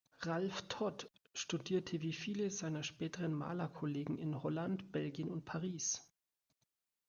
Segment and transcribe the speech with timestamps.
[0.21, 6.09] Ralph Todd studierte wie viele seiner späteren Malerkollegen in Holland, Belgien und Paris.